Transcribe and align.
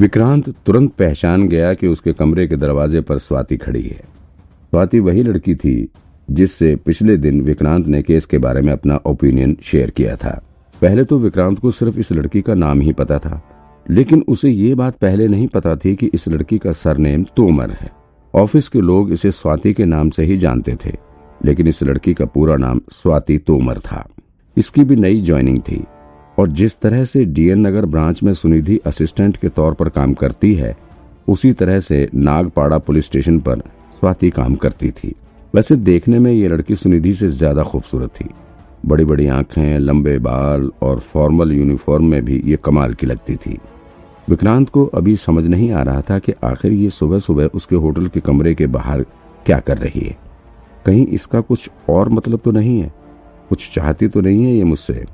विक्रांत 0.00 0.48
तुरंत 0.66 0.92
पहचान 0.92 1.46
गया 1.48 1.72
कि 1.74 1.86
उसके 1.86 2.12
कमरे 2.12 2.46
के 2.48 2.56
दरवाजे 2.56 3.00
पर 3.00 3.18
स्वाति 3.18 3.56
खड़ी 3.56 3.82
है। 3.82 3.96
स्वाति 3.96 5.00
वही 5.00 5.22
लड़की 5.22 5.54
थी 5.54 5.88
जिससे 6.28 6.74
पिछले 6.76 7.16
दिन 7.16 7.40
विक्रांत 7.42 7.86
ने 7.86 8.02
केस 8.02 8.26
के 8.26 8.38
बारे 8.38 8.60
में 8.60 8.72
अपना 8.72 8.96
ओपिनियन 9.06 9.56
शेयर 9.62 9.90
किया 9.90 10.14
था। 10.16 10.30
पहले 10.82 11.04
तो 11.04 11.18
विक्रांत 11.18 11.58
को 11.58 11.70
सिर्फ़ 11.70 11.98
इस 11.98 12.12
लड़की 12.12 12.42
का 12.42 12.54
नाम 12.54 12.80
ही 12.80 12.92
पता 12.92 13.18
था, 13.18 13.42
लेकिन 13.86 14.24
उसे 14.28 14.50
ये 14.50 14.74
बात 14.74 14.96
पहले 14.96 15.28
नहीं 15.28 15.46
पता 15.48 15.76
थी 15.76 15.94
कि 15.96 16.10
इस 16.14 16.28
लड़की 16.28 16.58
का 16.58 16.72
सरनेम 16.74 17.24
तोमर 17.36 17.70
है। 17.72 17.90
ऑफ़िस 18.34 18.68
के 18.68 18.80
लोग 18.80 19.12
इसे 19.12 19.30
स्वाति 19.32 19.72
के 19.72 19.84
नाम 19.84 20.10
से 20.10 20.24
ही 20.24 20.36
जानते 20.38 20.76
थे, 20.84 20.96
लेकिन 21.44 21.68
इस 21.68 21.82
लड़की 21.82 22.14
का 22.14 22.24
पूरा 22.24 22.56
नाम 22.56 22.80
स्वाति 22.92 23.38
तोमर 23.38 23.78
था। 23.82 24.06
इसकी 24.56 24.84
भी 24.84 24.96
नई 24.96 25.20
ज्वाइनिंग 25.20 25.60
थी। 25.60 25.84
और 26.40 26.48
जिस 26.48 26.78
तरह 26.80 27.04
से 27.04 27.24
डीएन 27.24 27.66
नगर 27.66 27.86
ब्रांच 27.86 28.22
में 28.22 28.32
सुनिधि 28.34 28.78
असिस्टेंट 28.86 29.36
के 29.36 29.48
तौर 29.48 29.74
पर 29.74 29.88
काम 29.88 30.12
करती 30.14 30.54
है, 30.54 30.76
उसी 31.28 31.52
तरह 31.52 31.80
से 31.80 32.08
नागपाड़ा 32.14 32.78
पुलिस 32.78 33.04
स्टेशन 33.04 33.38
पर 33.38 33.58
स्वाति 34.00 34.30
काम 34.30 34.54
करती 34.54 34.90
थी। 34.90 35.14
वैसे 35.54 35.76
देखने 35.76 36.18
में 36.18 36.32
ये 36.32 36.48
लड़की 36.48 36.74
सुनिधि 36.74 37.14
से 37.14 37.28
ज़्यादा 37.28 37.62
खूबसूरत 37.62 38.10
थी। 38.10 38.28
बड़ी 38.86 39.04
बड़ी 39.04 39.26
आँखें, 39.26 39.78
लंबे 39.78 40.16
बाल 40.18 40.70
और 40.82 41.00
फॉर्मल 41.00 41.52
यूनिफॉर्म 41.52 42.10
में 42.10 42.24
भी 42.24 42.42
ये 42.46 42.58
कमाल 42.64 42.94
की 42.94 43.06
लगती 43.06 43.36
थी। 43.36 43.58
विक्रांत 44.28 44.68
को 44.68 44.86
अभी 44.86 45.16
समझ 45.16 45.46
नहीं 45.46 45.70
आ 45.72 45.82
रहा 45.82 46.00
था 46.00 46.18
कि 46.18 46.34
आखिर 46.44 46.72
ये 46.72 46.90
सुबह 46.90 47.18
सुबह 47.18 47.50
उसके 47.54 47.76
होटल 47.76 48.08
के 48.08 48.20
कमरे 48.20 48.54
के 48.54 48.66
बाहर 48.66 49.04
क्या 49.46 49.60
कर 49.60 49.78
रही 49.78 50.00
है। 50.00 50.16
कहीं 50.86 51.06
इसका 51.06 51.40
कुछ 51.40 51.70
और 51.90 52.08
मतलब 52.08 52.40
तो 52.44 52.50
नहीं 52.50 52.80
है? 52.80 52.92
कुछ 53.48 53.70
चाहती 53.74 54.08
तो 54.08 54.20
नहीं 54.20 54.44
है 54.44 54.54
ये 54.54 54.64
मुझसे? 54.64 55.04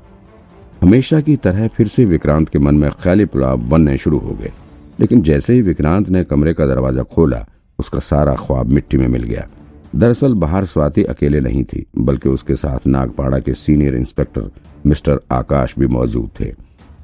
हमेशा 0.82 1.20
की 1.20 1.36
तरह 1.36 1.68
फिर 1.68 1.88
से 1.88 2.04
विक्रांत 2.04 2.48
के 2.48 2.58
मन 2.58 2.74
में 2.74 2.90
ख्याली 2.90 3.24
पुलाव 3.24 3.56
बनने 3.56 3.96
शुरू 3.96 4.18
हो 4.18 4.30
गए। 4.30 4.52
लेकिन 5.00 5.22
जैसे 5.22 5.54
ही 5.54 5.62
विक्रांत 5.62 6.08
ने 6.08 6.24
कमरे 6.24 6.54
का 6.54 6.66
दरवाज़ा 6.66 7.02
खोला, 7.02 7.46
उसका 7.78 7.98
सारा 7.98 8.34
ख्वाब 8.34 8.66
मिट्टी 8.66 8.96
में 8.96 9.08
मिल 9.08 9.22
गया। 9.22 9.48
दरअसल 9.96 10.34
बाहर 10.34 10.64
स्वाति 10.64 11.04
अकेले 11.04 11.40
नहीं 11.40 11.64
थी, 11.64 11.86
बल्कि 11.98 12.28
उसके 12.28 12.54
साथ 12.54 12.86
नागपाड़ा 12.86 13.38
के 13.38 13.54
सीनियर 13.54 13.96
इंस्पेक्टर 13.96 14.50
मिस्टर 14.86 15.20
आकाश 15.32 15.74
भी 15.78 15.86
मौजूद 15.86 16.30
थे। 16.40 16.54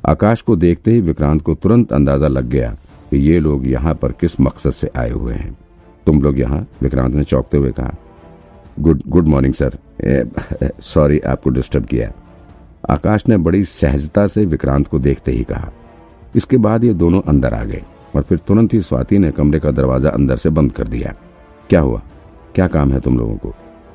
आकाश 0.07 0.41
को 0.41 0.57
देखते 0.57 0.91
ही 0.91 1.01
विक्रांत 1.01 1.43
को 1.43 1.55
तुरंत 1.55 1.93
अंदाज़ा 1.93 2.29
लग 2.29 2.49
गया 2.49 2.77
कि 3.11 3.17
ये 3.17 3.41
लोग 3.41 3.67
यहाँ 3.67 3.95
पर 3.95 4.13
किस 4.13 4.41
मकसद 4.41 4.71
से 4.71 4.91
आए 4.97 5.11
हुए 5.11 5.35
हैं। 5.35 5.59
तुम 6.07 6.23
लोग 6.23 6.39
यहाँ? 6.39 6.67
विक्रांत 6.83 7.15
ने 7.15 7.25
चौंकते 7.25 7.57
हुए 7.57 7.71
कहा। 7.71 7.95
Good 8.81 9.03
good 9.09 9.27
morning, 9.27 9.55
sir. 9.55 9.79
Sorry, 10.81 11.19
आपको 11.19 11.51
डिस्टर्ब 11.51 11.85
किया। 11.85 12.13
आकाश 12.85 13.27
ने 13.29 13.37
बड़ी 13.39 13.63
सहजता 13.65 14.27
से 14.27 14.45
विक्रांत 14.45 14.87
को 14.89 14.99
देखते 14.99 15.33
ही 15.33 15.43
कहा। 15.45 15.71
इसके 16.37 16.57
बाद 16.57 16.85
ये 16.85 16.93
दोनों 16.95 17.21
अंदर 17.23 17.55
आ 17.55 17.63
गए 17.65 17.83
और 18.17 18.23
फिर 18.23 18.39
तुरंत 18.39 18.75
ही 18.75 18.81
स्वाति 18.81 19.19
ने 19.19 19.31
कमरे 19.31 19.61
का 19.61 19.71
दरवाज़ा 19.71 20.11
अंदर 20.11 20.37
से 20.37 20.51
बंद 20.51 20.73
कर 20.73 20.89
दिया। 20.89 21.15
क्या 21.71 21.81
हुआ? 21.81 22.03
क्या 22.55 22.67
काम 22.67 22.93
है 22.93 23.01
तुम 23.01 23.19
लोगों 23.19 23.37
को? 23.37 23.55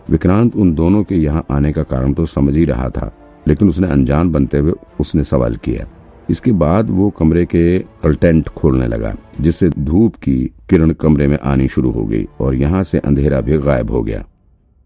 विक्रांत 0.10 0.56
उन 0.56 0.74
दोनों 0.76 1.04
के 1.04 1.16
यहाँ 1.16 1.46
आने 1.52 1.72
का 1.74 1.84
कारण 1.84 2.14
तो 2.14 2.26
समझ 2.26 2.56
ही 2.56 2.66
रहा 2.66 2.90
था, 2.90 3.12
लेकिन 3.48 3.70
उसने 3.70 3.88
अनजान 3.88 4.32
बनते 4.32 4.58
हुए 4.58 4.74
उसने 5.00 5.24
सवाल 5.24 5.56
किया। 5.56 5.86
इसके 6.30 6.52
बाद 6.54 6.90
वो 6.90 7.10
कमरे 7.10 7.46
के 7.46 7.80
कल्टेंट 8.04 8.48
खोलने 8.50 8.88
लगा, 8.88 9.14
जिससे 9.42 9.70
धूप 9.70 10.16
की 10.16 10.38
किरण 10.70 10.92
कमरे 10.94 11.28
में 11.28 11.38
आनी 11.40 11.68
शुरू 11.68 11.92
हो 11.92 12.06
गई 12.06 12.26
और 12.42 12.56
यहाँ 12.56 12.84
से 12.84 13.00
अंधेरा 13.00 13.42
भी 13.42 13.58
गायब 13.58 13.92
हो 13.92 14.02
गया। 14.04 14.24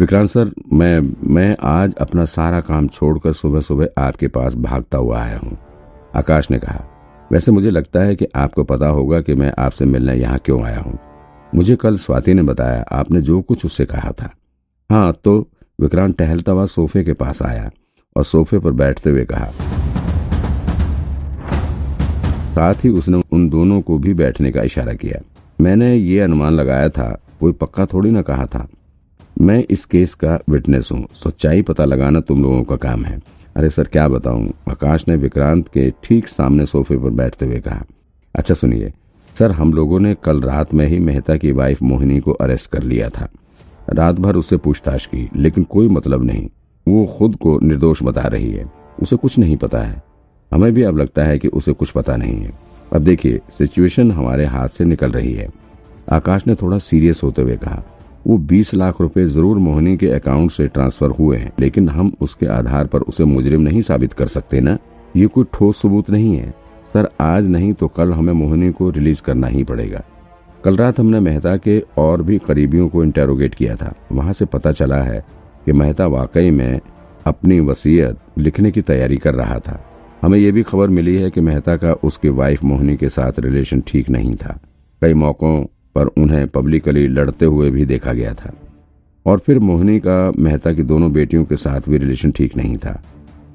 विक्रांत 0.01 0.29
सर, 0.29 0.49
मैं 0.73 1.01
मैं 1.29 1.55
आज 1.61 1.93
अपना 2.01 2.23
सारा 2.25 2.59
काम 2.61 2.87
छोड़कर 2.87 3.31
सुबह 3.33 3.61
सुबह 3.61 4.01
आपके 4.01 4.27
पास 4.27 4.55
भागता 4.57 4.97
हुआ 4.97 5.19
आया 5.19 5.37
हूँ। 5.37 5.57
आकाश 6.15 6.49
ने 6.51 6.59
कहा, 6.59 6.85
वैसे 7.31 7.51
मुझे 7.51 7.69
लगता 7.69 8.03
है 8.03 8.15
कि 8.15 8.27
आपको 8.35 8.63
पता 8.63 8.87
होगा 8.89 9.19
कि 9.21 9.35
मैं 9.35 9.51
आपसे 9.59 9.85
मिलने 9.85 10.15
यहाँ 10.15 10.39
क्यों 10.45 10.61
आया 10.63 10.79
हूँ। 10.79 10.97
मुझे 11.53 11.75
कल 11.75 11.97
स्वाति 11.97 12.33
ने 12.33 12.43
बताया, 12.43 12.83
आपने 12.91 13.21
जो 13.21 13.41
कुछ 13.41 13.65
उससे 13.65 13.85
कहा 13.85 14.11
था। 14.11 14.31
हाँ 14.89 15.13
तो 15.23 15.37
विक्रांत 15.79 16.17
टहलता 16.17 16.51
हुआ 16.51 16.65
सोफे 16.67 17.03
के 17.03 17.13
पास 17.13 17.43
आया 17.43 17.69
और 18.15 18.23
सोफे 18.23 18.59
पर 18.59 18.71
बैठते 18.73 19.09
हुए 19.09 19.25
कहा, 19.25 19.51
साथ 22.51 22.83
ही 22.83 22.89
उसने 22.91 23.21
उन 23.31 23.49
दोनों 23.49 23.81
को 23.81 23.97
भी 23.99 24.13
बैठने 24.15 24.51
का 24.51 24.63
इशारा 24.63 24.93
किया। 24.95 25.21
मैंने 25.59 25.95
ये 25.95 26.19
अनुमान 26.21 26.53
लगाया 26.53 26.89
था, 26.89 27.17
कोई 27.39 27.51
पक्का 27.53 27.85
थोड़ी 27.85 28.11
ना 28.11 28.21
कहा 28.23 28.45
था। 28.45 28.67
मैं 29.41 29.63
इस 29.69 29.85
केस 29.85 30.13
का 30.13 30.39
विटनेस 30.49 30.89
हूँ। 30.91 31.05
सच्चाई 31.13 31.61
पता 31.61 31.85
लगाना 31.85 32.19
तुम 32.19 32.41
लोगों 32.43 32.63
का 32.63 32.75
काम 32.75 33.05
है। 33.05 33.19
अरे 33.55 33.69
सर, 33.69 33.83
क्या 33.83 34.07
बताऊँ? 34.07 34.51
आकाश 34.69 35.05
ने 35.07 35.15
विक्रांत 35.15 35.67
के 35.67 35.89
ठीक 36.03 36.27
सामने 36.27 36.65
सोफे 36.65 36.97
पर 36.97 37.09
बैठते 37.09 37.45
हुए 37.45 37.59
कहा 37.59 37.83
अच्छा 38.35 38.53
सुनिए, 38.53 38.91
सर, 39.35 39.51
हम 39.51 39.73
लोगों 39.73 39.99
ने 39.99 40.15
कल 40.23 40.41
रात 40.41 40.73
में 40.73 40.85
ही 40.87 40.99
मेहता 40.99 41.35
की 41.35 41.51
वाइफ 41.51 41.81
मोहिनी 41.81 42.19
को 42.19 42.31
अरेस्ट 42.31 42.69
कर 42.71 42.83
लिया 42.83 43.09
था। 43.09 43.27
रात 43.89 44.15
भर 44.15 44.35
उससे 44.35 44.57
पूछताछ 44.57 45.05
की, 45.05 45.29
लेकिन 45.35 45.63
कोई 45.63 45.87
मतलब 45.87 46.23
नहीं। 46.23 46.47
वो 46.87 47.05
खुद 47.17 47.35
को 47.35 47.59
निर्दोष 47.59 48.03
बता 48.03 48.21
रही 48.21 48.51
है। 48.51 48.65
उसे 49.01 49.15
कुछ 49.15 49.37
नहीं 49.37 49.57
पता 49.57 49.79
है। 49.79 50.03
हमें 50.51 50.73
भी 50.73 50.83
अब 50.83 50.97
लगता 50.97 51.23
है 51.23 51.39
कि 51.39 51.47
उसे 51.47 51.73
कुछ 51.73 51.91
पता 51.91 52.15
नहीं 52.15 52.35
है। 52.35 52.53
अब 52.93 53.01
देखिए, 53.01 53.39
सिचुएशन 53.57 54.11
हमारे 54.11 54.45
हाथ 54.45 54.67
से 54.67 54.85
निकल 54.85 55.11
रही 55.11 55.33
है। 55.33 55.49
आकाश 56.11 56.47
ने 56.47 56.55
थोड़ा 56.55 56.77
सीरियस 56.77 57.21
होते 57.23 57.41
हुए 57.41 57.57
कहा 57.57 57.83
वो 58.27 58.37
20 58.37 58.73
लाख 58.73 59.01
रुपए 59.01 59.25
ज़रूर 59.25 59.57
मोहनी 59.57 59.97
के 59.97 60.07
अकाउंट 60.07 60.51
से 60.51 60.67
ट्रांसफ़र 60.67 61.09
हुए 61.09 61.37
हैं, 61.37 61.51
लेकिन 61.59 61.89
हम 61.89 62.11
उसके 62.21 62.45
आधार 62.45 62.87
पर 62.87 63.01
उसे 63.01 63.25
मुजरिम 63.25 63.61
नहीं 63.61 63.81
साबित 63.81 64.13
कर 64.13 64.27
सकते 64.27 64.61
ना? 64.61 64.77
ये 65.15 65.27
कोई 65.27 65.45
ठोस 65.53 65.81
सबूत 65.81 66.09
नहीं 66.09 66.35
है। 66.37 66.49
सर, 66.93 67.09
आज 67.21 67.47
नहीं 67.47 67.73
तो 67.73 67.87
कल 67.87 68.13
हमें 68.13 68.33
मोहनी 68.33 68.71
को 68.71 68.89
रिलीज़ 68.89 69.21
करना 69.21 69.47
ही 69.47 69.63
पड़ेगा। 69.63 70.03
कल 70.63 70.77
रात 70.77 70.99
हमने 70.99 71.19
मेहता 71.19 71.57
के 71.57 71.83
और 71.97 72.21
भी 72.21 72.37
करीबियों 72.37 72.87
को 72.89 73.03
इंटेरोगेट 73.03 73.55
किया 73.55 73.75
था। 73.75 73.93
वहाँ 74.11 74.33
से 74.33 74.45
पता 74.45 74.71
चला 74.71 75.01
है 75.01 75.25
कि 75.65 75.71
मेहता 75.71 76.07
वाकई 76.07 76.49
में 76.49 76.79
अपनी 77.25 77.59
वसीयत 77.59 78.17
लिखने 78.37 78.71
की 78.71 78.81
तैयारी 78.81 79.17
कर 79.17 79.33
रहा 79.33 79.59
था। 79.59 79.79
हमें 80.21 80.37
यह 80.39 80.51
भी 80.51 80.63
खबर 80.63 80.87
मिली 80.87 81.15
है 81.15 81.29
कि 81.29 81.41
मेहता 81.41 81.75
का 81.77 81.93
उसकी 81.93 82.29
वाइफ 82.29 82.63
मोहनी 82.63 82.97
के 82.97 83.09
साथ 83.09 83.39
रिलेशन 83.39 83.83
ठीक 83.87 84.09
नहीं 84.09 84.35
था। 84.35 84.59
कई 85.01 85.13
मौकों 85.13 85.63
पर 85.95 86.05
उन्हें 86.05 86.47
पब्लिकली 86.47 87.07
लड़ते 87.07 87.45
हुए 87.45 87.69
भी 87.71 87.85
देखा 87.85 88.13
गया 88.13 88.33
था। 88.33 88.53
और 89.25 89.39
फिर 89.39 89.59
मोहनी 89.59 89.99
का 89.99 90.31
मेहता 90.39 90.73
की 90.73 90.83
दोनों 90.83 91.11
बेटियों 91.11 91.45
के 91.45 91.55
साथ 91.55 91.89
भी 91.89 91.97
रिलेशन 91.97 92.31
ठीक 92.31 92.57
नहीं 92.57 92.77
था। 92.77 93.01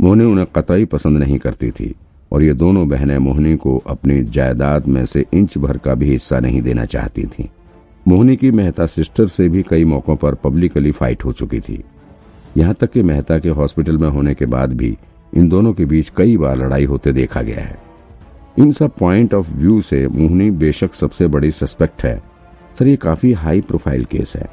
मोहनी 0.00 0.24
उन्हें 0.24 0.46
कतई 0.56 0.84
पसंद 0.84 1.18
नहीं 1.18 1.38
करती 1.38 1.70
थी 1.70 1.94
और 2.32 2.42
ये 2.42 2.54
दोनों 2.54 2.88
बहनें 2.88 3.18
मोहनी 3.18 3.56
को 3.56 3.76
अपनी 3.86 4.22
जायदाद 4.22 4.86
में 4.86 5.04
से 5.06 5.24
इंच 5.34 5.58
भर 5.58 5.78
का 5.78 5.94
भी 5.94 6.10
हिस्सा 6.10 6.40
नहीं 6.40 6.62
देना 6.62 6.84
चाहती 6.84 7.24
थीं। 7.24 7.48
मोहनी 8.08 8.36
की 8.36 8.50
मेहता 8.50 8.86
सिस्टर 8.86 9.26
से 9.26 9.48
भी 9.48 9.62
कई 9.62 9.84
मौकों 9.84 10.16
पर 10.16 10.34
पब्लिकली 10.34 10.90
फाइट 10.90 11.24
हो 11.24 11.32
चुकी 11.32 11.60
थी। 11.60 11.82
यहाँ 12.56 12.74
तक 12.74 12.90
कि 12.90 13.02
मेहता 13.02 13.38
के 13.38 13.48
हॉस्पिटल 13.48 13.98
में 13.98 14.08
होने 14.08 14.34
के 14.34 14.46
बाद 14.46 14.72
भी 14.72 14.96
इन 15.36 15.48
दोनों 15.48 15.72
के 15.72 15.84
बीच 15.84 16.12
कई 16.16 16.36
बार 16.36 16.56
लड़ाई 16.56 16.84
होते 16.84 17.12
देखा 17.12 17.42
गया 17.42 17.60
है। 17.60 17.85
इन 18.58 18.70
सब 18.72 18.90
पॉइंट 18.90 19.34
ऑफ़ 19.34 19.50
व्यू 19.50 19.80
से 19.80 20.08
मोहनी 20.08 20.50
बेशक 20.50 20.94
सबसे 20.94 21.26
बड़ी 21.26 21.50
सस्पेक्ट 21.50 22.04
है। 22.04 22.22
सर, 22.78 22.88
ये 22.88 22.96
काफ़ी 22.96 23.32
हाई 23.32 23.60
प्रोफ़ाइल 23.60 24.04
केस 24.04 24.32
है। 24.36 24.48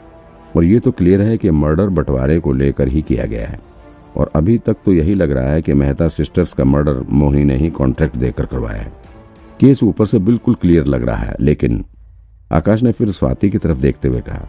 और 0.55 0.63
ये 0.63 0.79
तो 0.79 0.91
क्लियर 0.91 1.21
है 1.21 1.37
कि 1.37 1.51
मर्डर 1.51 1.89
बंटवारे 1.89 2.39
को 2.39 2.53
लेकर 2.53 2.87
ही 2.87 3.01
किया 3.01 3.25
गया 3.25 3.47
है। 3.47 3.59
और 4.17 4.31
अभी 4.35 4.57
तक 4.57 4.77
तो 4.85 4.93
यही 4.93 5.13
लग 5.15 5.31
रहा 5.31 5.49
है 5.49 5.61
कि 5.61 5.73
मेहता 5.73 6.07
सिस्टर्स 6.07 6.53
का 6.53 6.63
मर्डर 6.63 6.99
मोहिनी 7.09 7.43
ने 7.43 7.57
ही 7.57 7.69
कॉन्ट्रैक्ट 7.69 8.17
देकर 8.17 8.45
करवाया 8.45 8.81
है। 8.81 8.91
केस 9.59 9.83
ऊपर 9.83 10.05
से 10.05 10.19
बिल्कुल 10.19 10.55
क्लियर 10.55 10.85
लग 10.85 11.03
रहा 11.03 11.17
है, 11.17 11.35
लेकिन 11.39 11.85
आकाश 12.51 12.83
ने 12.83 12.91
फिर 12.91 13.11
स्वाति 13.11 13.49
की 13.49 13.57
तरफ़ 13.57 13.77
देखते 13.77 14.07
हुए 14.07 14.21
कहा, 14.21 14.47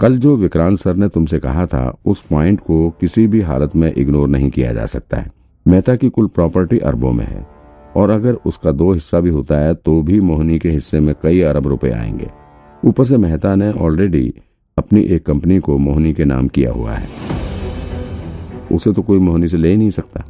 कल 0.00 0.18
जो 0.18 0.36
विक्रांत 0.36 0.78
सर 0.78 0.96
ने 0.96 1.08
तुमसे 1.08 1.38
कहा 1.38 1.66
था, 1.66 1.98
उस 2.06 2.20
पॉइंट 2.20 2.60
को 2.60 2.90
किसी 2.90 3.26
भी 3.26 3.40
हालत 3.40 3.76
में 3.76 3.92
इग्नोर 3.92 4.28
नहीं 4.28 4.50
किया 4.50 4.72
जा 4.72 4.86
सकता 4.86 5.16
है। 5.16 5.30
मेहता 5.68 5.96
की 5.96 6.08
कुल 6.08 6.26
प्रॉपर्टी 6.26 6.78
अरबों 6.78 7.12
में 7.12 7.24
है। 7.24 7.55
और 7.96 8.10
अगर 8.10 8.34
उसका 8.46 8.72
दो 8.72 8.92
हिस्सा 8.92 9.20
भी 9.20 9.30
होता 9.30 9.58
है 9.58 9.74
तो 9.74 10.00
भी 10.02 10.20
मोहनी 10.20 10.58
के 10.58 10.70
हिस्से 10.70 11.00
में 11.00 11.14
कई 11.22 11.40
अरब 11.40 11.66
रुपए 11.66 11.90
आएँगे। 11.90 12.28
ऊपर 12.82 13.04
से 13.04 13.16
मेहता 13.16 13.54
ने 13.54 13.72
ऑलरेडी 13.72 14.32
अपनी 14.76 15.00
एक 15.00 15.24
कंपनी 15.26 15.58
को 15.58 15.78
मोहनी 15.78 16.12
के 16.14 16.24
नाम 16.24 16.48
किया 16.48 16.72
हुआ 16.72 16.92
है। 16.92 17.08
उसे 18.72 18.92
तो 18.92 19.02
कोई 19.02 19.18
मोहनी 19.18 19.48
से 19.48 19.56
ले 19.56 19.76
नहीं 19.76 19.90
सकता। 19.90 20.24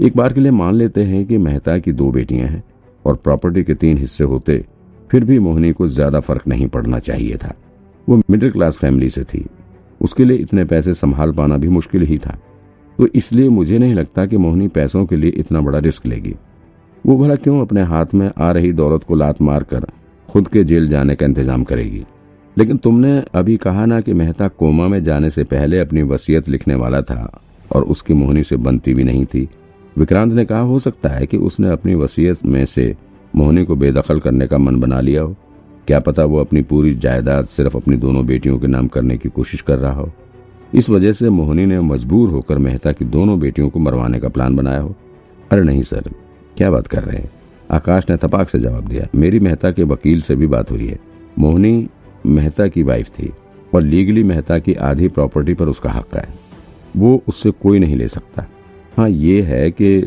एक 0.00 0.16
बार 0.16 0.32
के 0.32 0.40
लिए 0.40 0.50
मान 0.50 0.74
लेते 0.74 1.02
हैं 1.02 1.24
कि 1.26 1.38
मेहता 1.38 1.78
की 1.78 1.92
दो 1.92 2.10
बेटियाँ 2.10 2.48
हैं 2.48 2.62
और 3.04 3.16
प्रॉपर्टी 3.16 3.62
के 3.64 3.74
तीन 3.74 3.98
हिस्से 3.98 4.24
होते, 4.24 4.64
फिर 5.10 5.24
भी 5.24 5.38
मोहनी 5.38 5.72
को 5.72 5.88
ज़्यादा 5.88 6.20
फ़र्क 6.20 6.46
नहीं 6.48 6.66
पड़ना 6.66 6.98
चाहिए 6.98 7.36
था। 7.36 7.54
वो 8.08 8.22
मिडिल 8.30 8.50
क्लास 8.50 8.76
फैमिली 8.76 9.08
से 9.10 9.24
थी। 9.24 9.44
उसके 10.00 10.24
लिए 10.24 10.36
इतने 10.36 10.64
पैसे 10.64 10.94
संभाल 10.94 11.32
पाना 11.32 11.56
भी 11.56 11.68
मुश्किल 11.68 12.02
ही 12.02 12.18
था। 12.18 12.38
तो 12.98 13.06
इसलिए 13.14 13.48
मुझे 13.48 13.78
नहीं 13.78 13.94
लगता 13.94 14.26
कि 14.26 14.36
मोहनी 14.36 14.68
पैसों 14.68 15.04
के 15.06 15.16
लिए 15.16 15.30
इतना 15.30 15.60
बड़ा 15.60 15.78
रिस्क 15.78 16.06
लेगी। 16.06 16.34
वो 17.06 17.16
भला 17.16 17.34
क्यों 17.34 17.60
अपने 17.60 17.82
हाथ 17.82 18.06
में 18.14 18.30
आ 18.38 18.52
रही 18.52 18.72
दौलत 18.72 19.04
को 19.04 19.14
लात 19.14 19.42
मार 19.42 19.62
कर 19.62 19.86
खुद 20.28 20.48
के 20.48 20.64
जेल 20.64 20.88
जाने 20.88 21.14
का 21.14 21.26
इंतज़ाम 21.26 21.64
करेगी? 21.64 22.04
लेकिन 22.58 22.76
तुमने 22.76 23.24
अभी 23.34 23.56
कहा 23.56 23.86
ना 23.86 24.00
कि 24.00 24.12
मेहता 24.12 24.48
कोमा 24.48 24.88
में 24.88 25.02
जाने 25.02 25.30
से 25.30 25.44
पहले 25.44 25.78
अपनी 25.78 26.02
वसीयत 26.02 26.48
लिखने 26.48 26.74
वाला 26.74 27.02
था 27.02 27.40
और 27.72 27.82
उसकी 27.82 28.14
मोहनी 28.14 28.42
से 28.42 28.56
बनती 28.56 28.94
भी 28.94 29.04
नहीं 29.04 29.26
थी। 29.26 29.48
विक्रांत 29.98 30.32
ने 30.32 30.44
कहा, 30.44 30.60
हो 30.60 30.78
सकता 30.78 31.08
है 31.08 31.26
कि 31.26 31.36
उसने 31.36 31.68
अपनी 31.68 31.94
वसीयत 31.94 32.46
में 32.46 32.64
से 32.64 32.96
मोहनी 33.36 33.64
को 33.64 33.76
बेदखल 33.76 34.20
करने 34.20 34.46
का 34.46 34.58
मन 34.58 34.80
बना 34.80 35.00
लिया 35.00 35.22
हो। 35.22 35.36
क्या 35.86 36.00
पता 36.00 36.24
वो 36.24 36.40
अपनी 36.40 36.62
पूरी 36.62 36.94
जायदाद 36.94 37.46
सिर्फ़ 37.46 37.76
अपनी 37.76 37.96
दोनों 37.96 38.26
बेटियों 38.26 38.58
के 38.58 38.66
नाम 38.66 38.88
करने 38.88 39.18
की 39.18 39.28
कोशिश 39.28 39.60
कर 39.60 39.78
रहा 39.78 39.92
हो। 39.92 40.12
इस 40.74 40.90
वजह 40.90 41.12
से 41.12 41.30
मोहनी 41.30 41.66
ने 41.66 41.80
मजबूर 41.80 42.30
होकर 42.30 42.58
मेहता 42.58 42.92
की 42.92 43.04
दोनों 43.04 43.40
बेटियों 43.40 43.68
को 43.68 43.78
मरवाने 43.78 44.20
का 44.20 44.28
प्लान 44.28 44.56
बनाया 44.56 44.80
हो। 44.80 44.94
अरे 45.50 45.62
नहीं, 45.62 45.82
सर। 45.82 46.10
क्या 46.58 46.70
बात 46.70 46.86
कर 46.86 47.02
रहे 47.02 47.16
हैं? 47.16 47.30
आकाश 47.70 48.08
ने 48.10 48.16
तपाक 48.16 48.48
से 48.48 48.58
जवाब 48.58 48.86
दिया, 48.88 49.06
मेरी 49.14 49.40
मेहता 49.40 49.70
के 49.72 49.82
वकील 49.84 50.22
से 50.22 50.36
भी 50.36 50.46
बात 50.46 50.70
हुई 50.70 50.86
है। 50.86 50.98
मोहनी 51.38 51.88
मेहता 52.26 52.66
की 52.68 52.82
वाइफ 52.82 53.08
थी 53.08 53.32
और 53.74 53.82
लीगली 53.82 54.22
मेहता 54.24 54.58
की 54.58 54.74
आधी 54.74 55.08
प्रॉपर्टी 55.08 55.54
पर 55.54 55.68
उसका 55.68 55.90
हक 55.90 56.16
है। 56.16 56.28
वो 56.96 57.22
उससे 57.28 57.50
कोई 57.52 57.78
नहीं 57.78 57.96
ले 57.96 58.08
सकता। 58.08 58.46
हाँ 58.96 59.08
ये 59.08 59.40
है 59.42 59.70
कि 59.70 60.00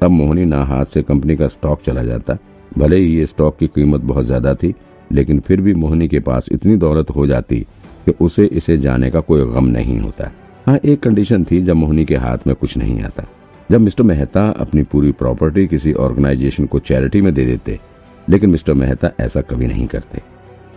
तब 0.00 0.10
मोहनी 0.10 0.44
ना 0.44 0.62
हाथ 0.64 0.84
से 0.84 1.02
कंपनी 1.02 1.36
का 1.36 1.48
स्टॉक 1.48 1.82
चला 1.82 2.02
जाता। 2.02 2.38
भले 2.78 2.96
ही 2.96 3.16
ये 3.16 3.26
स्टॉक 3.26 3.56
की 3.58 3.66
कीमत 3.66 4.00
बहुत 4.02 4.24
ज़्यादा 4.24 4.54
थी, 4.54 4.74
लेकिन 5.12 5.40
फिर 5.40 5.60
भी 5.60 5.74
मोहनी 5.74 6.08
के 6.08 6.20
पास 6.20 6.48
इतनी 6.52 6.76
दौलत 6.76 7.10
हो 7.10 7.26
जाती 7.26 7.60
कि 8.06 8.14
उसे 8.20 8.44
इसे 8.44 8.76
जाने 8.78 9.10
का 9.10 9.20
कोई 9.20 9.44
गम 9.46 9.66
नहीं 9.68 9.98
होता। 10.00 10.30
हाँ 10.66 10.78
एक 10.84 11.00
कंडीशन 11.00 11.44
थी 11.44 11.60
जब 11.62 11.76
मोहनी 11.76 12.04
के 12.04 12.16
हाथ 12.16 12.46
में 12.46 12.56
कुछ 12.56 12.76
नहीं 12.76 13.00
आता। 13.02 13.26
जब 13.70 13.80
मिस्टर 13.80 14.04
मेहता 14.04 14.48
अपनी 14.48 14.82
पूरी 14.82 15.12
प्रॉपर्टी 15.12 15.66
किसी 15.66 15.92
ऑर्गेनाइजेशन 15.92 16.66
को 16.66 16.78
चैरिटी 16.78 17.20
में 17.20 17.34
दे 17.34 17.46
देते, 17.46 17.80
लेकिन 18.28 18.50
मिस्टर 18.50 18.74
मेहता 18.74 19.10
ऐसा 19.20 19.40
कभी 19.40 19.66
नहीं 19.66 19.86
करते। 19.86 20.22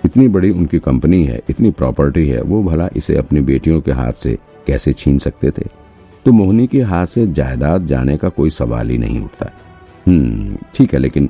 इतनी 0.06 0.28
बड़ी 0.28 0.50
उनकी 0.50 0.80
कंपनी 0.80 1.26
है, 1.26 1.42
इतनी 1.50 1.72
प्रॉपर्टी 1.72 2.28
है, 2.28 2.42
वो 2.42 2.64
भला 2.64 2.90
इसे 2.96 3.16
अपनी 3.16 3.42
बेटियों 3.42 3.82
के 3.82 3.92
हाथ 3.92 4.12
से 4.12 4.38
कैसे 4.68 4.94
छीन 4.94 5.18
सकते 5.18 5.52
थे? 5.52 5.64
तो 6.26 6.32
मोहनी 6.32 6.68
के 6.68 6.82
हाथ 6.82 7.06
से 7.06 7.28
जायदाद 7.28 7.86
जाने 7.86 8.18
का 8.18 8.30
कोई 8.30 8.50
सवाल 8.50 8.90
ही 8.90 8.98
नहीं 8.98 9.22
उठता। 9.22 9.52
हम्म 10.08 10.58
ठीक 10.76 10.94
है, 10.94 11.00
लेकिन 11.00 11.30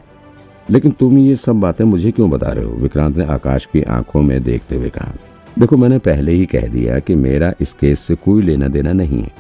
लेकिन 0.70 0.92
तुम 0.92 1.18
ये 1.18 1.36
सब 1.36 1.60
बातें 1.60 1.86
मुझे 1.86 2.12
क्यों 2.12 2.30
बता 2.30 2.48
रहे 2.48 2.66
हो? 2.66 2.72
विक्रांत 2.72 3.18
ने 3.18 3.26
आकाश 3.26 3.66
की 3.66 3.82
आँखों 3.82 4.22
में 4.22 4.44
देखते 4.44 4.76
हुए 4.76 4.90
कहा। 4.90 5.14
देखो, 5.60 5.78
मैंने 5.78 5.98
पहले 5.98 6.32
ही 6.32 6.46
कह 6.46 6.68
दिया 6.68 7.00
कि 7.00 7.16
मेरा 7.16 7.54
इस 7.62 7.74
केस 7.74 8.00
से 8.00 8.16
कोई 8.16 8.42
लेना 8.42 8.68
देना 8.68 8.94
नहीं 8.94 9.22
है। 9.22 9.32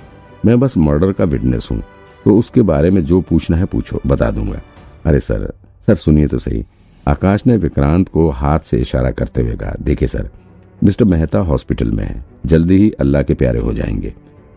मैं 0.45 0.59
बस 0.59 0.77
मर्डर 0.77 1.11
का 1.11 1.23
विटनेस 1.23 1.67
हूँ। 1.71 1.83
तो 2.25 2.37
उसके 2.37 2.61
बारे 2.61 2.91
में 2.91 3.03
जो 3.05 3.21
पूछना 3.21 3.57
है 3.57 3.65
पूछो, 3.65 3.99
बता 4.07 4.31
दूँगा। 4.31 4.61
अरे 5.05 5.19
सर 5.19 5.51
सर 5.87 5.95
सुनिए 5.95 6.27
तो 6.27 6.39
सही। 6.39 6.63
आकाश 7.07 7.45
ने 7.47 7.57
विक्रांत 7.57 8.09
को 8.09 8.29
हाथ 8.29 8.59
से 8.59 8.77
इशारा 8.77 9.11
करते 9.11 9.41
हुए 9.41 9.55
कहा, 9.55 9.75
देखिए 9.81 10.07
सर, 10.07 10.29
मिस्टर 10.83 11.05
मेहता 11.05 11.39
हॉस्पिटल 11.39 11.91
में 11.91 12.03
है। 12.03 12.25
जल्दी 12.45 12.77
ही 12.77 12.91
अल्लाह 12.91 13.23
के 13.23 13.33
प्यारे 13.33 13.59
हो 13.59 13.73
जाएँगे। 13.73 14.13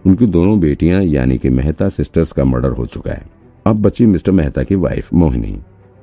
उनकी 0.07 0.27
दोनों 0.27 0.59
बेटियाँ, 0.61 1.03
यानी 1.03 1.39
कि 1.39 1.51
मेहता 1.51 1.89
सिस्टर्स 1.89 2.33
का 2.33 2.45
मर्डर 2.45 2.71
हो 2.71 2.87
चुका 2.87 3.13
है। 3.13 3.27
अब 3.67 3.83
बची 3.83 4.07
मिस्टर 4.07 4.33
मेहता 4.33 4.63
की 4.63 4.75
वाइफ, 4.75 5.13
मोहिनी, 5.15 5.59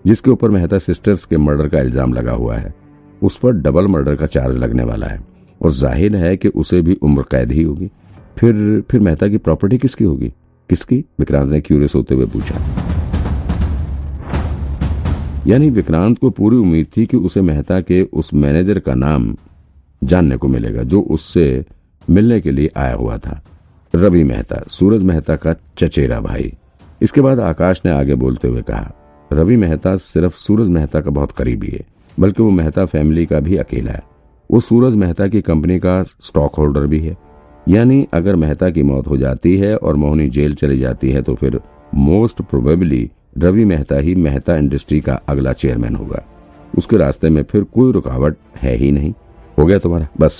जिसके 0.05 0.31
ऊपर 0.31 0.49
मेहता 0.49 0.77
सिस्टर्स 0.77 1.25
के 1.25 1.37
मर्डर 1.37 1.67
का 1.67 1.79
इल्ज़ाम 1.79 2.13
लगा 2.13 2.31
हुआ 2.31 2.55
है। 2.55 2.73
उस 3.21 3.37
पर 3.37 3.51
डबल 3.51 3.87
मर्डर 3.87 4.15
का 4.15 4.25
चार्ज 4.25 4.57
लगने 4.57 4.83
वाला 4.83 5.07
है। 5.07 5.21
और 5.61 5.71
ज़ाहिर 5.71 6.15
है 6.15 6.37
कि 6.37 6.47
उसे 6.47 6.81
भी 6.81 6.93
उम्र 6.93 7.21
कैद 7.21 7.51
ही 7.51 7.63
होगी। 7.63 7.89
फिर 8.37 8.83
फिर 8.91 9.01
मेहता 9.01 9.27
की 9.27 9.37
प्रॉपर्टी 9.37 9.77
किसकी 9.77 10.03
होगी? 10.03 10.31
किसकी? 10.73 10.97
विक्रांत 11.19 11.51
ने 11.51 11.61
क्यूरियस 11.61 11.95
होते 11.95 12.15
हुए 12.15 12.25
पूछा। 12.25 12.55
यानी 15.47 15.69
विक्रांत 15.69 16.17
को 16.19 16.29
पूरी 16.29 16.57
उम्मीद 16.57 16.87
थी 16.97 17.05
कि 17.05 17.17
उसे 17.17 17.41
मेहता 17.41 17.81
के 17.81 18.01
उस 18.01 18.33
मैनेजर 18.33 18.79
का 18.79 18.93
नाम 18.93 19.35
जानने 20.03 20.37
को 20.37 20.47
मिलेगा, 20.47 20.83
जो 20.83 21.01
उससे 21.01 21.65
मिलने 22.09 22.41
के 22.41 22.51
लिए 22.51 22.69
आया 22.77 22.93
हुआ 22.93 23.17
था। 23.17 23.41
रवि 23.95 24.23
मेहता, 24.23 24.61
सूरज 24.67 25.03
मेहता 25.03 25.35
का 25.35 25.53
चचेरा 25.77 26.19
भाई। 26.19 26.53
इसके 27.01 27.21
बाद 27.21 27.39
आकाश 27.39 27.81
ने 27.85 27.91
आगे 27.91 28.15
बोलते 28.15 28.47
हुए 28.47 28.61
कहा, 28.61 28.91
रवि 29.33 29.57
मेहता 29.57 29.95
सिर्फ़ 29.95 30.37
सूरज 30.37 30.67
मेहता 30.67 31.01
का 31.01 31.09
बहुत 31.09 31.31
करीबी 31.31 31.67
है, 31.67 31.81
बल्कि 32.19 32.43
वो 32.43 32.49
मेहता 32.51 32.85
फैमिली 32.85 33.25
का 33.25 33.39
भी 33.39 33.57
अकेला 33.57 33.91
है। 33.91 34.03
वो 34.51 34.59
सूरज 34.59 34.95
मेहता 34.95 35.27
की 35.27 35.41
कंपनी 35.41 35.79
का 35.79 36.03
स्टॉक 36.03 36.55
होल्डर 36.55 36.87
भी 36.87 36.99
है। 36.99 37.17
यानी 37.67 38.07
अगर 38.13 38.35
मेहता 38.35 38.69
की 38.69 38.83
मौत 38.83 39.07
हो 39.07 39.17
जाती 39.17 39.57
है 39.57 39.77
और 39.77 39.95
मोहनी 39.95 40.29
जेल 40.29 40.55
चली 40.55 40.79
जाती 40.79 41.09
है 41.09 41.21
तो 41.21 41.35
फिर 41.35 41.59
मोस्ट 41.95 42.41
प्रोबेबली 42.41 43.11
रवि 43.37 43.65
मेहता 43.65 43.95
ही 43.95 44.15
मेहता 44.15 44.55
इंडस्ट्री 44.55 45.01
का 45.01 45.13
अगला 45.13 45.53
चेयरमैन 45.53 45.95
होगा। 45.95 46.23
उसके 46.77 46.97
रास्ते 46.97 47.29
में 47.29 47.43
फिर 47.43 47.63
कोई 47.63 47.91
रुकावट 47.91 48.35
है 48.57 48.75
ही 48.75 48.91
नहीं। 48.91 49.13
हो 49.57 49.65
गया 49.65 49.79
तुम्हारा? 49.79 50.07
बस। 50.19 50.37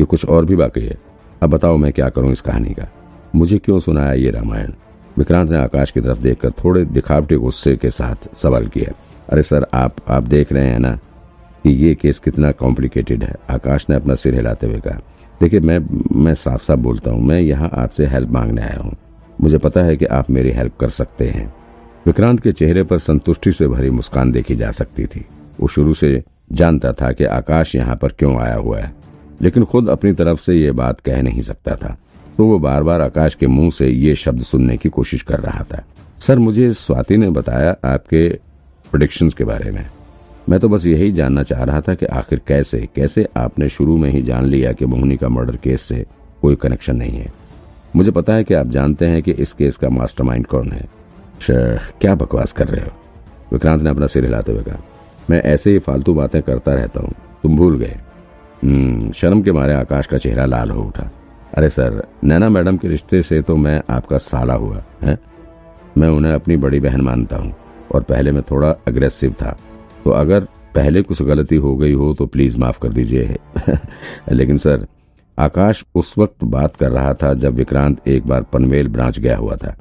ये 0.00 0.06
कुछ 0.06 0.24
और 0.24 0.44
भी 0.44 0.56
बाकी 0.56 0.80
है। 0.80 0.98
अब 1.42 1.50
बताओ 1.50 1.76
मैं 1.76 1.92
क्या 1.92 2.08
करूँ 2.08 2.32
इस 2.32 2.40
कहानी 2.40 2.74
का? 2.74 2.92
मुझे 3.34 3.58
क्यों 3.58 3.80
सुनाया 3.80 4.12
ये 4.12 4.30
रामायण? 4.30 4.72
विक्रांत 5.18 5.50
ने 5.50 5.58
आकाश 5.58 5.90
की 5.90 6.00
तरफ़ 6.00 6.18
देखकर 6.18 6.50
थोड़े 6.50 6.84
दिखावटी 6.84 7.36
गुस्से 7.36 7.76
के 7.76 7.90
साथ 7.90 8.36
सवाल 8.36 8.66
किया। 8.66 8.92
अरे 9.28 9.42
सर, 9.42 9.66
आप 9.74 9.96
आप 10.08 10.22
देख 10.22 10.52
रहे 10.52 10.66
हैं 10.66 10.78
ना 10.78 10.96
कि 11.62 11.70
ये 11.70 11.94
केस 11.94 12.18
कितना 12.18 12.52
कॉम्प्लिकेटेड 12.52 13.24
है। 13.24 13.34
आकाश 13.50 13.86
ने 13.90 13.96
अपना 13.96 14.14
सिर 14.14 14.34
हिलाते 14.34 14.66
हुए 14.66 14.80
कहा 14.80 15.00
देखिए, 15.42 15.60
मैं 15.60 15.78
मैं 16.14 16.32
साफ़ 16.34 16.62
साफ़ 16.62 16.78
बोलता 16.80 17.10
हूँ, 17.10 17.20
मैं 17.20 17.40
यहाँ 17.40 17.70
आपसे 17.74 18.06
हेल्प 18.06 18.30
मांगने 18.30 18.62
आया 18.62 18.80
हूँ। 18.80 18.96
मुझे 19.38 19.58
पता 19.58 19.82
है 19.82 19.96
कि 19.96 20.04
आप 20.06 20.28
मेरी 20.30 20.50
हेल्प 20.50 20.76
कर 20.80 20.90
सकते 20.90 21.28
हैं। 21.28 21.46
विक्रांत 22.06 22.40
के 22.40 22.52
चेहरे 22.52 22.82
पर 22.82 22.98
संतुष्टि 22.98 23.52
से 23.52 23.66
भरी 23.68 23.90
मुस्कान 23.90 24.30
देखी 24.32 24.54
जा 24.56 24.70
सकती 24.70 25.06
थी। 25.06 25.24
वो 25.60 25.68
शुरू 25.68 25.94
से 25.94 26.22
जानता 26.52 26.92
था 26.92 27.10
कि 27.12 27.24
आकाश 27.24 27.74
यहाँ 27.74 27.96
पर 27.96 28.12
क्यों 28.12 28.36
आया 28.40 28.54
हुआ 28.54 28.78
है, 28.78 28.92
लेकिन 29.42 29.64
खुद 29.64 29.88
अपनी 29.88 30.12
तरफ़ 30.12 30.40
से 30.40 30.54
ये 30.54 30.72
बात 30.72 31.00
कह 31.00 31.22
नहीं 31.22 31.42
सकता 31.42 31.74
था। 31.76 31.96
तो 32.36 32.46
वो 32.46 32.58
बार 32.58 32.82
बार 32.82 33.00
आकाश 33.00 33.34
के 33.34 33.46
मुँह 33.46 33.70
से 33.70 33.88
ये 33.88 34.14
शब्द 34.16 34.42
सुनने 34.42 34.76
की 34.76 34.88
कोशिश 34.88 35.22
कर 35.22 35.40
रहा 35.40 35.64
था। 35.64 35.82
सर, 36.18 36.38
मुझे 36.38 36.72
स्वाति 36.74 37.16
ने 37.16 37.30
बताया 37.30 37.76
आपके 37.84 38.28
प्रोडिक्शन 38.90 39.28
के 39.28 39.44
बारे 39.44 39.70
में। 39.70 39.84
मैं 40.48 40.58
तो 40.60 40.68
बस 40.68 40.86
यही 40.86 41.10
जानना 41.12 41.42
चाह 41.42 41.62
रहा 41.64 41.80
था 41.80 41.94
कि 41.94 42.06
आखिर 42.06 42.40
कैसे 42.46 42.88
कैसे 42.96 43.26
आपने 43.36 43.68
शुरू 43.68 43.96
में 43.96 44.08
ही 44.10 44.22
जान 44.22 44.44
लिया 44.44 44.72
कि 44.72 44.86
मोहनी 44.86 45.16
का 45.16 45.28
मर्डर 45.28 45.56
केस 45.56 45.82
से 45.82 46.04
कोई 46.42 46.54
कनेक्शन 46.54 46.96
नहीं 46.96 47.12
है। 47.12 47.32
मुझे 47.96 48.10
पता 48.10 48.34
है 48.34 48.44
कि 48.44 48.54
आप 48.54 48.66
जानते 48.68 49.06
हैं 49.06 49.22
कि 49.22 49.32
इस 49.32 49.52
केस 49.52 49.76
का 49.76 49.88
मास्टरमाइंड 49.88 50.46
कौन 50.46 50.70
है। 50.72 50.88
क्या 52.00 52.14
बकवास 52.14 52.52
कर 52.52 52.68
रहे 52.68 52.84
हो? 52.84 52.92
विक्रांत 53.52 53.82
ने 53.82 53.90
अपना 53.90 54.06
सिर 54.06 54.24
हिलाते 54.24 54.52
हुए 54.52 54.62
कहा 54.62 54.78
मैं 55.30 55.40
ऐसे 55.42 55.70
ही 55.70 55.78
फालतू 55.78 56.14
बातें 56.14 56.40
करता 56.42 56.74
रहता 56.74 57.00
हूँ। 57.00 57.14
तुम 57.42 57.56
भूल 57.56 57.78
गए। 57.78 57.96
हम्म, 58.62 59.10
शर्म 59.12 59.42
के 59.42 59.52
मारे 59.52 59.74
आकाश 59.74 60.06
का 60.06 60.18
चेहरा 60.18 60.44
लाल 60.44 60.70
हो 60.70 60.82
उठा। 60.82 61.10
अरे 61.54 61.68
सर 61.70 62.02
नैना 62.24 62.48
मैडम 62.48 62.76
के 62.76 62.88
रिश्ते 62.88 63.22
से 63.22 63.40
तो 63.42 63.56
मैं 63.56 63.80
आपका 63.90 64.18
साला 64.18 64.54
हुआ 64.54 64.82
है? 65.02 65.18
मैं 65.98 66.08
उन्हें 66.08 66.32
अपनी 66.32 66.56
बड़ी 66.56 66.80
बहन 66.80 67.00
मानता 67.00 67.36
हूँ 67.36 67.54
और 67.94 68.02
पहले 68.02 68.32
मैं 68.32 68.42
थोड़ा 68.42 68.70
अग्रेसिव 68.88 69.32
था। 69.32 69.56
तो 70.04 70.10
अगर 70.10 70.44
पहले 70.74 71.02
कुछ 71.02 71.22
गलती 71.22 71.56
हो 71.56 71.76
गई 71.76 71.92
हो 71.92 72.12
तो 72.14 72.26
प्लीज़ 72.26 72.56
माफ़ 72.58 72.78
कर 72.78 72.92
दीजिए। 72.92 73.36
लेकिन 74.32 74.58
सर, 74.58 74.86
आकाश 75.38 75.84
उस 75.94 76.14
वक्त 76.18 76.44
बात 76.44 76.76
कर 76.76 76.90
रहा 76.90 77.14
था 77.14 77.32
जब 77.34 77.54
विक्रांत 77.54 78.08
एक 78.08 78.26
बार 78.26 78.42
पनवेल 78.42 78.88
ब्रांच 78.88 79.18
गया 79.18 79.36
हुआ 79.36 79.56
था। 79.56 79.76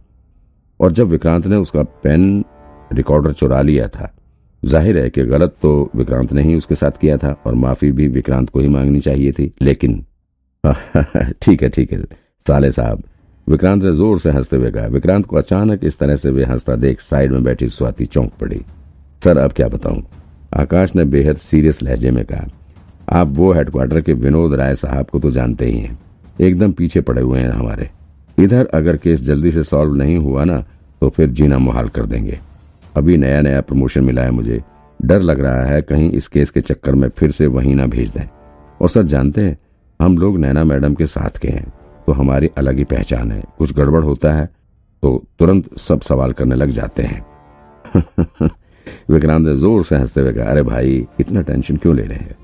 और 0.79 0.91
जब 0.91 1.07
विक्रांत 1.07 1.47
ने 1.47 1.55
उसका 1.55 1.83
पेन 2.03 2.43
रिकॉर्डर 2.93 3.31
चुरा 3.31 3.61
लिया 3.61 3.87
था, 3.87 4.13
ज़ाहिर 4.63 4.97
है 4.97 5.09
कि 5.09 5.23
गलत 5.23 5.55
तो 5.61 5.89
विक्रांत 5.95 6.33
ने 6.33 6.41
ही 6.41 6.55
उसके 6.55 6.75
साथ 6.75 6.99
किया 7.01 7.17
था 7.17 7.35
और 7.45 7.55
माफ़ी 7.55 7.91
भी 7.91 8.07
विक्रांत 8.07 8.49
को 8.49 8.59
ही 8.59 8.67
मांगनी 8.67 8.99
चाहिए 8.99 9.31
थी, 9.31 9.51
लेकिन 9.61 10.03
ठीक 11.41 11.63
है 11.63 11.69
ठीक 11.69 11.91
है, 11.91 12.03
साले 12.45 12.71
साहब, 12.71 13.03
विक्रांत 13.47 13.83
ने 13.83 13.91
ज़ोर 13.93 14.19
से 14.19 14.31
हँसते 14.31 14.57
हुए 14.57 14.71
कहा। 14.71 14.87
विक्रांत 14.87 15.25
को 15.25 15.37
अचानक 15.37 15.83
इस 15.83 15.97
तरह 15.99 16.15
से 16.15 16.29
वे 16.29 16.43
हंसता 16.45 16.75
देख 16.75 16.99
साइड 17.01 17.31
में 17.31 17.43
बैठी 17.43 17.69
स्वाति 17.69 18.05
चौंक 18.05 18.31
पड़ी। 18.41 18.61
सर, 19.23 19.37
अब 19.37 19.51
क्या 19.51 19.67
बताऊँ? 19.67 20.01
आकाश 20.53 20.95
ने 20.95 21.03
बेहद 21.05 21.37
सीरियस 21.37 21.81
लहजे 21.83 22.11
में 22.11 22.23
कहा, 22.25 22.47
आप 23.09 23.27
वो 23.27 23.51
हेडक्वार्टर 23.53 24.01
के 24.01 24.13
विनोद 24.13 24.53
राय 24.53 24.75
साहब 24.75 25.05
को 25.05 25.19
तो 25.19 25.31
जानते 25.31 25.65
ही 25.65 25.79
हैं। 25.79 25.99
एकदम 26.41 26.71
पीछे 26.71 27.01
पड़े 27.01 27.21
हुए 27.21 27.39
हैं 27.39 27.49
हमारे। 27.49 27.89
इधर 28.37 28.67
अगर 28.73 28.97
केस 28.97 29.21
जल्दी 29.21 29.51
से 29.51 29.63
सॉल्व 29.63 29.95
नहीं 29.95 30.17
हुआ 30.17 30.43
ना 30.43 30.63
तो 31.01 31.09
फिर 31.09 31.29
जीना 31.29 31.57
मुहाल 31.57 31.87
कर 31.87 32.05
देंगे। 32.05 32.39
अभी 32.95 33.17
नया 33.17 33.41
नया 33.41 33.61
प्रमोशन 33.61 34.03
मिला 34.03 34.21
है 34.21 34.31
मुझे। 34.31 34.61
डर 34.99 35.21
लग 35.21 35.39
रहा 35.39 35.63
है 35.65 35.81
कहीं 35.81 36.09
इस 36.11 36.27
केस 36.27 36.49
के 36.49 36.61
चक्कर 36.61 36.95
में 36.95 37.07
फिर 37.09 37.31
से 37.31 37.47
वहीं 37.47 37.75
ना 37.75 37.85
भेज 37.85 38.11
दें। 38.11 38.27
और 38.81 38.89
सर, 38.89 39.03
जानते 39.03 39.41
हैं, 39.41 39.57
हम 39.99 40.17
लोग 40.17 40.37
नैना 40.39 40.63
मैडम 40.63 40.93
के 40.93 41.05
साथ 41.05 41.37
के 41.37 41.47
हैं 41.47 41.67
तो 42.05 42.13
हमारी 42.13 42.49
अलग 42.57 42.77
ही 42.77 42.83
पहचान 42.83 43.31
है। 43.31 43.43
कुछ 43.57 43.73
गड़बड़ 43.73 44.03
होता 44.03 44.33
है 44.33 44.45
तो 45.03 45.23
तुरंत 45.39 45.77
सब 45.77 46.01
सवाल 46.01 46.33
करने 46.33 46.55
लग 46.55 46.69
जाते 46.69 47.03
हैं। 47.03 47.25
विक्रांत 49.09 49.45
ने 49.47 49.55
ज़ोर 49.55 49.83
से 49.83 49.95
हँसते 49.95 50.21
हुए 50.21 50.33
कहा, 50.33 50.45
अरे 50.45 50.63
भाई, 50.63 51.05
इतना 51.19 51.41
टेंशन 51.41 51.77
क्यों 51.77 51.95
ले 51.95 52.03
रहे 52.03 52.17
हैं? 52.17 52.35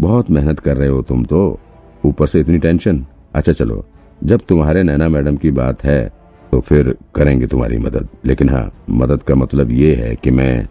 बहुत 0.00 0.30
मेहनत 0.30 0.60
कर 0.60 0.76
रहे 0.76 0.88
हो 0.88 1.02
तुम 1.02 1.24
तो। 1.24 1.58
ऊपर 2.04 2.26
से 2.26 2.40
इतनी 2.40 2.58
टेंशन 2.58 3.04
अच्छा 3.34 3.52
चलो, 3.52 3.84
जब 4.24 4.40
तुम्हारे 4.48 4.82
नैना 4.82 5.08
मैडम 5.08 5.36
की 5.36 5.50
बात 5.52 5.84
है 5.84 6.12
तो 6.52 6.60
फिर 6.60 6.94
करेंगे 7.14 7.46
तुम्हारी 7.46 7.78
मदद। 7.78 8.08
लेकिन 8.24 8.48
हाँ 8.48 8.70
मदद 8.90 9.22
का 9.22 9.34
मतलब 9.34 9.70
ये 9.70 9.94
है 9.94 10.14
कि 10.16 10.30
मैं 10.30 10.66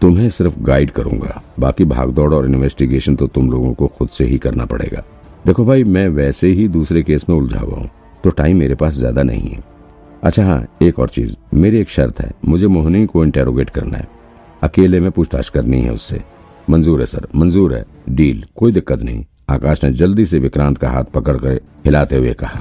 तुम्हें 0.00 0.28
सिर्फ़ 0.28 0.58
गाइड 0.60 0.90
करूँगा। 0.90 1.40
बाकी 1.60 1.84
भागदौड़ 1.84 2.32
और 2.34 2.46
इन्वेस्टिगेशन 2.46 3.16
तो 3.16 3.26
तुम 3.26 3.50
लोगों 3.50 3.72
को 3.74 3.86
खुद 3.88 4.08
से 4.08 4.24
ही 4.24 4.38
करना 4.38 4.64
पड़ेगा। 4.66 5.02
देखो 5.46 5.64
भाई, 5.64 5.84
मैं 5.84 6.06
वैसे 6.08 6.48
ही 6.48 6.66
दूसरे 6.68 7.02
केस 7.02 7.28
में 7.28 7.36
उलझा 7.36 7.60
हुआ 7.60 7.78
हूँ 7.78 7.90
तो 8.24 8.30
टाइम 8.30 8.58
मेरे 8.58 8.74
पास 8.74 8.94
ज़्यादा 8.94 9.22
नहीं 9.22 9.48
है। 9.48 9.62
अच्छा 10.22 10.44
हाँ 10.44 10.64
एक 10.82 10.98
और 10.98 11.08
चीज़, 11.08 11.36
मेरी 11.54 11.80
एक 11.80 11.88
शर्त 11.88 12.20
है। 12.20 12.30
मुझे 12.44 12.66
मोहनी 12.66 13.04
को 13.06 13.24
इंटेरोगेट 13.24 13.70
करना 13.70 13.98
है। 13.98 14.08
अकेले 14.62 15.00
में 15.00 15.10
पूछताछ 15.10 15.48
करनी 15.48 15.80
है 15.80 15.92
उससे। 15.92 16.22
मंजूर 16.70 17.00
है, 17.00 17.06
सर। 17.06 17.26
मंजूर 17.34 17.74
है। 17.74 17.84
डील। 18.08 18.44
कोई 18.56 18.72
दिक्कत 18.72 19.02
नहीं। 19.02 19.24
आकाश 19.48 19.84
ने 19.84 19.92
जल्दी 19.92 20.26
से 20.26 20.38
विक्रांत 20.38 20.78
का 20.78 20.90
हाथ 20.90 21.04
पकड़ 21.04 21.36
कर 21.36 21.52
हिलाते 21.84 22.16
हुए 22.16 22.34
कहा। 22.34 22.60